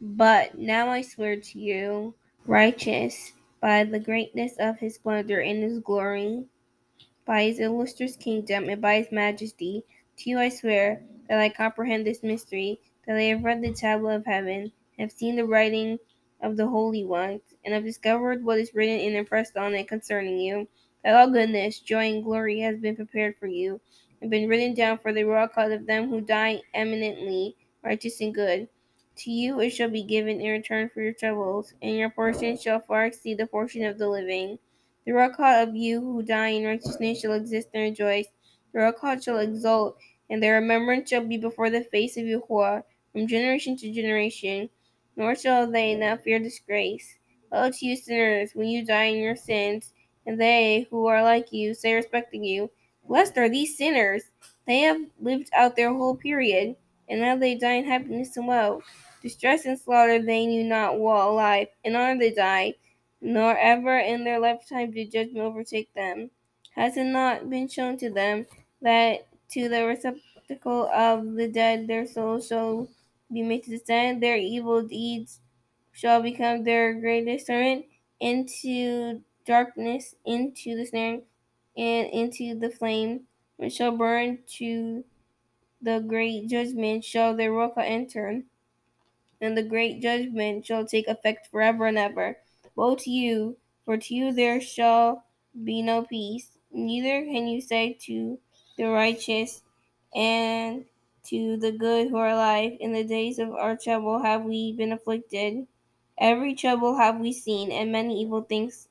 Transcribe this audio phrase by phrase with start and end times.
[0.00, 5.78] But now I swear to you, righteous, by the greatness of his splendor and his
[5.78, 6.44] glory,
[7.24, 9.84] by his illustrious kingdom and by his majesty,
[10.18, 14.16] to you I swear that I comprehend this mystery, that I have read the tablet
[14.16, 15.98] of heaven, have seen the writing
[16.42, 20.38] of the holy ones, and have discovered what is written and impressed on it concerning
[20.38, 20.68] you,
[21.04, 23.80] that all goodness, joy, and glory has been prepared for you,
[24.20, 28.34] and been written down for the royal cause of them who die eminently righteous and
[28.34, 28.68] good.
[29.18, 32.80] To you it shall be given in return for your troubles, and your portion shall
[32.80, 34.58] far exceed the portion of the living.
[35.06, 38.26] The record of you who die in righteousness shall exist and rejoice.
[38.72, 39.98] The record shall exult,
[40.28, 44.68] and their remembrance shall be before the face of Yahuwah from generation to generation,
[45.16, 47.16] nor shall they not fear disgrace.
[47.50, 49.94] Woe to you sinners, when you die in your sins,
[50.26, 52.70] and they who are like you say respecting you,
[53.08, 54.24] Blessed are these sinners!
[54.66, 56.76] They have lived out their whole period,
[57.08, 58.82] and now they die in happiness and woe.
[59.26, 62.74] Distress and slaughter they knew not while alive, and honor they died
[63.20, 66.30] nor ever in their lifetime did judgment overtake them.
[66.76, 68.46] Has it not been shown to them
[68.82, 72.86] that to the receptacle of the dead their souls shall
[73.32, 75.40] be made to descend, their evil deeds
[75.90, 77.86] shall become their greatest servant
[78.20, 81.22] into darkness, into the snare,
[81.76, 85.02] and into the flame, which shall burn to
[85.82, 88.44] the great judgment shall their roca enter,
[89.40, 92.38] and the great judgment shall take effect forever and ever.
[92.74, 95.24] Woe to you, for to you there shall
[95.64, 98.38] be no peace, neither can you say to
[98.76, 99.62] the righteous
[100.14, 100.84] and
[101.24, 104.92] to the good who are alive, In the days of our trouble have we been
[104.92, 105.66] afflicted.
[106.18, 108.88] Every trouble have we seen, and many evil things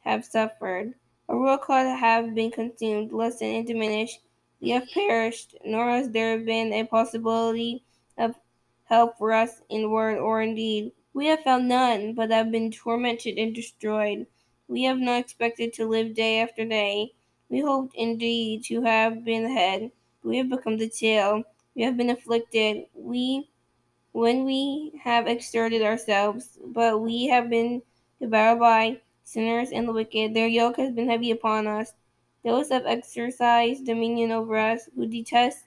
[0.00, 0.94] have suffered.
[1.28, 4.20] A real cause have been consumed, lessened, and diminished.
[4.60, 7.84] We have perished, nor has there been a possibility
[8.18, 8.34] of
[8.90, 10.92] help for us in word or in deed.
[11.14, 14.26] We have found none, but have been tormented and destroyed.
[14.68, 17.12] We have not expected to live day after day.
[17.48, 19.90] We hoped indeed to have been the head,
[20.22, 21.44] we have become the tail.
[21.74, 22.86] We have been afflicted.
[22.94, 23.48] We
[24.12, 27.82] when we have exerted ourselves, but we have been
[28.20, 30.34] devoured by sinners and the wicked.
[30.34, 31.94] Their yoke has been heavy upon us.
[32.44, 35.64] Those have exercised dominion over us, who detest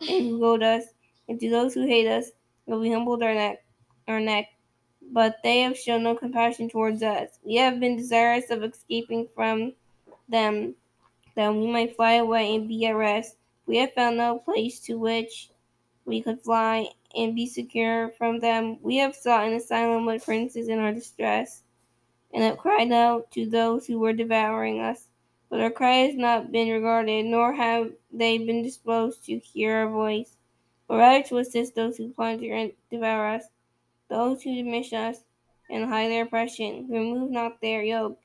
[0.00, 0.84] and who goad us,
[1.28, 2.30] and to those who hate us,
[2.68, 3.64] have we humbled our neck,
[4.08, 4.48] our neck
[5.10, 7.38] but they have shown no compassion towards us.
[7.44, 9.72] We have been desirous of escaping from
[10.28, 10.74] them,
[11.34, 13.36] that we might fly away and be at rest.
[13.66, 15.50] We have found no place to which
[16.04, 18.78] we could fly and be secure from them.
[18.82, 21.62] We have sought an asylum with princes in our distress,
[22.32, 25.08] and have cried out to those who were devouring us.
[25.50, 29.90] But our cry has not been regarded, nor have they been disposed to hear our
[29.90, 30.36] voice,
[30.92, 33.44] but rather to assist those who plunder and devour us
[34.10, 35.24] those who diminish us
[35.70, 38.20] and hide their oppression, remove not their yoke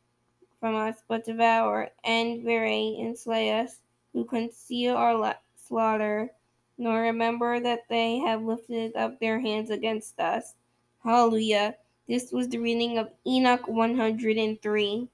[0.60, 3.78] from us, but devour and bury and slay us,
[4.12, 6.30] who conceal our slaughter,
[6.78, 10.56] nor remember that they have lifted up their hands against us.
[11.02, 11.78] Hallelujah.
[12.06, 15.08] This was the reading of Enoch 103.